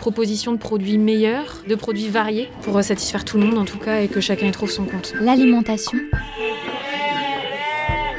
[0.00, 4.00] proposition de produits meilleurs, de produits variés, pour satisfaire tout le monde en tout cas
[4.00, 5.12] et que chacun y trouve son compte.
[5.20, 5.98] L'alimentation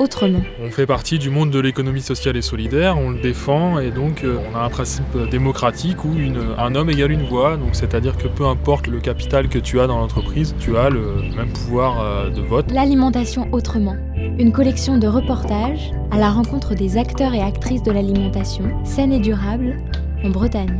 [0.00, 0.40] autrement.
[0.62, 4.22] On fait partie du monde de l'économie sociale et solidaire, on le défend et donc
[4.22, 6.14] euh, on a un principe démocratique où
[6.56, 9.86] un homme égale une voix, donc c'est-à-dire que peu importe le capital que tu as
[9.86, 12.70] dans l'entreprise, tu as le même pouvoir euh, de vote.
[12.70, 13.96] L'alimentation autrement.
[14.38, 19.20] Une collection de reportages à la rencontre des acteurs et actrices de l'alimentation saine et
[19.20, 19.76] durable
[20.24, 20.78] en Bretagne.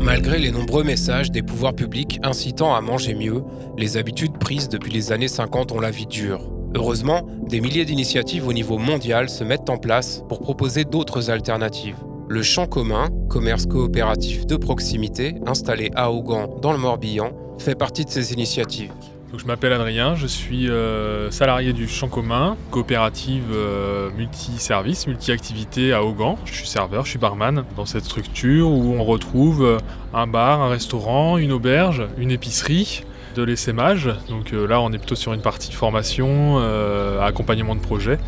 [0.00, 3.44] Malgré les nombreux messages des pouvoirs publics incitant à manger mieux,
[3.76, 6.50] les habitudes prises depuis les années 50 ont la vie dure.
[6.74, 11.96] Heureusement, des milliers d'initiatives au niveau mondial se mettent en place pour proposer d'autres alternatives.
[12.28, 18.04] Le Champ commun, commerce coopératif de proximité installé à Augan dans le Morbihan, fait partie
[18.04, 18.92] de ces initiatives.
[19.40, 26.04] Je m'appelle Adrien, je suis euh, salarié du Champ commun, coopérative euh, multi-service, multi-activité à
[26.04, 26.38] Augan.
[26.44, 29.78] Je suis serveur, je suis barman dans cette structure où on retrouve euh,
[30.12, 34.10] un bar, un restaurant, une auberge, une épicerie, de l'essaimage.
[34.28, 36.58] Donc là, on est plutôt sur une partie formation,
[37.20, 38.18] accompagnement de projet.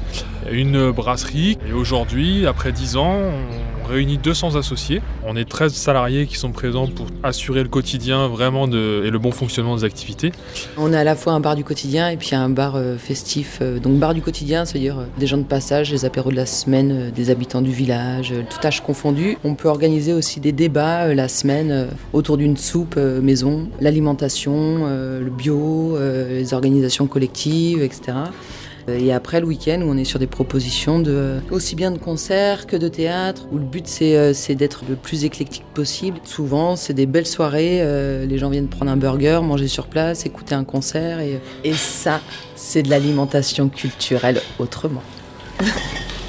[0.48, 1.59] Une brasserie.
[1.69, 3.33] Et aujourd'hui, après 10 ans,
[3.84, 5.02] on réunit 200 associés.
[5.27, 9.33] On est 13 salariés qui sont présents pour assurer le quotidien vraiment et le bon
[9.33, 10.33] fonctionnement des activités.
[10.77, 13.60] On est à la fois un bar du quotidien et puis un bar euh, festif.
[13.60, 17.30] Donc bar du quotidien, c'est-à-dire des gens de passage, les apéros de la semaine, des
[17.30, 19.36] habitants du village, tout âge confondu.
[19.44, 25.30] On peut organiser aussi des débats la semaine autour d'une soupe maison, l'alimentation, euh, le
[25.30, 28.12] bio, euh, les organisations collectives, etc.
[28.88, 32.66] Et après le week-end où on est sur des propositions de aussi bien de concerts
[32.66, 36.19] que de théâtre, où le but c'est euh, d'être le plus éclectique possible.
[36.25, 37.78] Souvent c'est des belles soirées,
[38.27, 42.20] les gens viennent prendre un burger, manger sur place, écouter un concert et, et ça
[42.55, 45.03] c'est de l'alimentation culturelle autrement.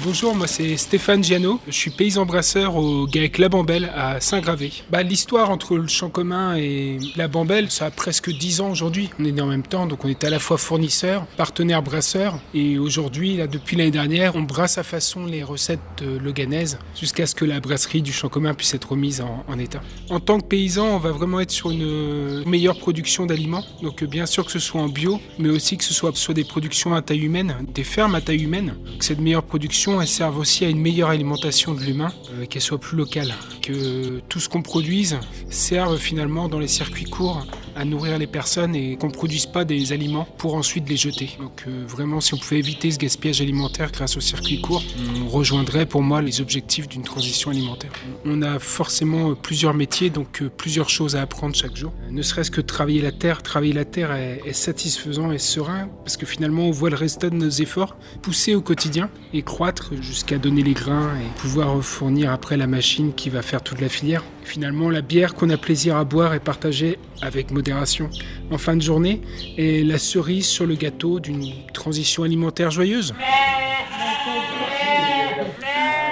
[0.00, 1.60] Bonjour, moi c'est Stéphane Giano.
[1.66, 4.72] Je suis paysan brasseur au GAEC La Bambelle à Saint-Gravé.
[4.90, 9.10] Bah, L'histoire entre le champ commun et la Bambelle, ça a presque 10 ans aujourd'hui.
[9.20, 12.38] On est né en même temps, donc on est à la fois fournisseur, partenaire brasseur.
[12.54, 17.34] Et aujourd'hui, depuis l'année dernière, on brasse à façon les recettes de Loganèse jusqu'à ce
[17.34, 19.82] que la brasserie du champ commun puisse être remise en, état.
[20.08, 23.64] En tant que paysan, on va vraiment être sur une meilleure production d'aliments.
[23.82, 26.94] Donc bien sûr que ce soit en bio, mais aussi que ce soit, des productions
[26.94, 28.74] à taille humaine, des fermes à taille humaine.
[29.00, 32.78] Cette meilleure production elles servent aussi à une meilleure alimentation de l'humain, euh, qu'elle soit
[32.78, 35.18] plus locale, que tout ce qu'on produise
[35.50, 37.44] serve finalement dans les circuits courts
[37.76, 41.36] à nourrir les personnes et qu'on ne produise pas des aliments pour ensuite les jeter.
[41.38, 44.82] Donc euh, vraiment, si on pouvait éviter ce gaspillage alimentaire grâce aux circuits courts,
[45.24, 47.90] on rejoindrait pour moi les objectifs d'une transition alimentaire.
[48.24, 51.92] On a forcément euh, plusieurs métiers, donc plusieurs choses à apprendre chaque jour.
[52.10, 56.16] Ne serait-ce que travailler la terre, travailler la terre est, est satisfaisant et serein parce
[56.16, 60.38] que finalement on voit le résultat de nos efforts pousser au quotidien et croître jusqu'à
[60.38, 64.24] donner les grains et pouvoir fournir après la machine qui va faire toute la filière.
[64.44, 68.10] Finalement, la bière qu'on a plaisir à boire est partagée avec modération
[68.50, 69.22] en fin de journée
[69.56, 73.14] et la cerise sur le gâteau d'une transition alimentaire joyeuse.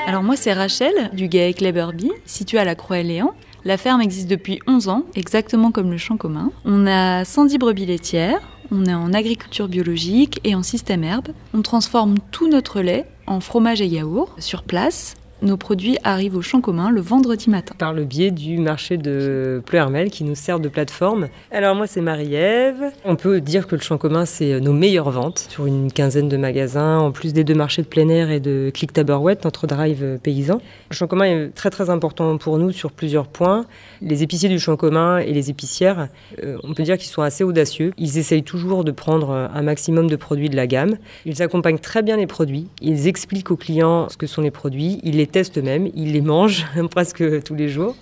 [0.06, 3.32] Alors moi c'est Rachel du GAEC Laberby, situé à la Croix-Léan.
[3.64, 6.50] La ferme existe depuis 11 ans, exactement comme le champ commun.
[6.64, 8.40] On a 110 brebis laitières,
[8.72, 11.28] on est en agriculture biologique et en système herbe.
[11.54, 16.42] On transforme tout notre lait en fromage et yaourt sur place nos produits arrivent au
[16.42, 17.74] champ commun le vendredi matin.
[17.78, 21.28] Par le biais du marché de Pleuhermel qui nous sert de plateforme.
[21.50, 22.92] Alors moi c'est Marie-Ève.
[23.04, 26.36] On peut dire que le champ commun c'est nos meilleures ventes sur une quinzaine de
[26.36, 30.18] magasins, en plus des deux marchés de plein air et de Click Tabarouette, notre drive
[30.22, 30.60] paysan.
[30.90, 33.64] Le champ commun est très très important pour nous sur plusieurs points.
[34.02, 36.08] Les épiciers du champ commun et les épicières,
[36.42, 37.92] euh, on peut dire qu'ils sont assez audacieux.
[37.98, 40.96] Ils essayent toujours de prendre un maximum de produits de la gamme.
[41.24, 42.68] Ils accompagnent très bien les produits.
[42.80, 45.00] Ils expliquent aux clients ce que sont les produits.
[45.02, 47.96] Ils testent eux-mêmes, ils les mangent presque tous les jours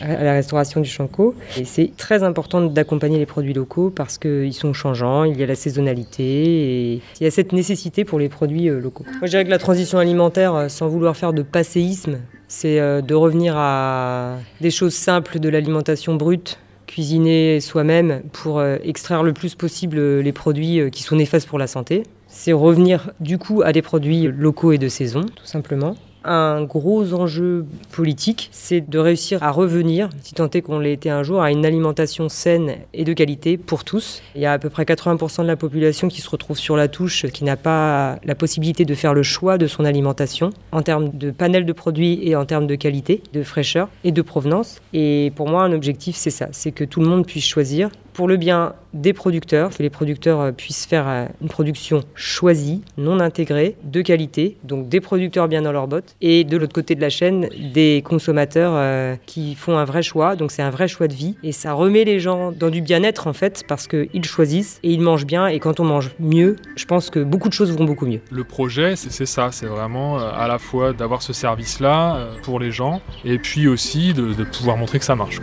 [0.00, 1.34] à la restauration du Chanco.
[1.64, 5.54] C'est très important d'accompagner les produits locaux parce qu'ils sont changeants, il y a la
[5.54, 9.04] saisonnalité et il y a cette nécessité pour les produits euh, locaux.
[9.06, 13.00] Moi je dirais que la transition alimentaire, euh, sans vouloir faire de passéisme, c'est euh,
[13.00, 19.54] de revenir à des choses simples de l'alimentation brute cuisiner soi-même pour extraire le plus
[19.54, 22.02] possible les produits qui sont néfastes pour la santé.
[22.28, 27.14] C'est revenir du coup à des produits locaux et de saison, tout simplement un gros
[27.14, 31.42] enjeu politique, c'est de réussir à revenir, si tant est qu'on l'ait été un jour,
[31.42, 34.22] à une alimentation saine et de qualité pour tous.
[34.34, 36.88] Il y a à peu près 80% de la population qui se retrouve sur la
[36.88, 41.10] touche, qui n'a pas la possibilité de faire le choix de son alimentation en termes
[41.10, 44.80] de panel de produits et en termes de qualité, de fraîcheur et de provenance.
[44.92, 48.26] Et pour moi, un objectif, c'est ça, c'est que tout le monde puisse choisir pour
[48.26, 53.20] le bien des producteurs, que les producteurs euh, puissent faire euh, une production choisie, non
[53.20, 57.00] intégrée, de qualité, donc des producteurs bien dans leurs bottes, et de l'autre côté de
[57.00, 61.06] la chaîne, des consommateurs euh, qui font un vrai choix, donc c'est un vrai choix
[61.06, 64.80] de vie, et ça remet les gens dans du bien-être en fait, parce qu'ils choisissent
[64.82, 67.70] et ils mangent bien, et quand on mange mieux, je pense que beaucoup de choses
[67.70, 68.20] vont beaucoup mieux.
[68.32, 73.00] Le projet, c'est ça, c'est vraiment à la fois d'avoir ce service-là pour les gens,
[73.24, 75.38] et puis aussi de, de pouvoir montrer que ça marche.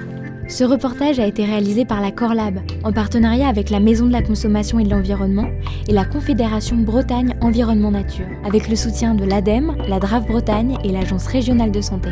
[0.48, 4.22] Ce reportage a été réalisé par la Corlab, en partenariat avec la Maison de la
[4.22, 5.48] Consommation et de l'Environnement
[5.88, 10.92] et la Confédération Bretagne Environnement Nature, avec le soutien de l'ADEME, la DRAF Bretagne et
[10.92, 12.10] l'Agence régionale de santé.